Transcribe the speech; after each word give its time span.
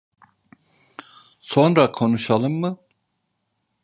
Sonra 1.41 1.91
konuşalım 1.91 2.51
mı? 2.53 2.77